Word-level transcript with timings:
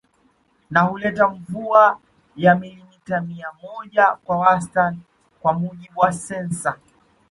Na 0.71 0.81
huleta 0.83 1.27
mvua 1.27 1.99
ya 2.35 2.55
milimita 2.55 3.21
mia 3.21 3.47
moja 3.61 4.11
kwa 4.25 4.37
wastani 4.37 4.99
kwa 5.41 5.53
mujibu 5.53 5.99
wa 5.99 6.13
sensa 6.13 6.77